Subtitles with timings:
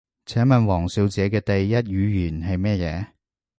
[0.25, 3.07] 請問王小姐嘅第一語言係乜嘢？